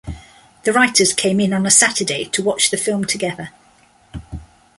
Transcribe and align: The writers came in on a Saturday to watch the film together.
The 0.63 0.73
writers 0.73 1.13
came 1.13 1.39
in 1.39 1.53
on 1.53 1.63
a 1.63 1.69
Saturday 1.69 2.25
to 2.25 2.41
watch 2.41 2.71
the 2.71 2.75
film 2.77 3.05
together. 3.05 3.51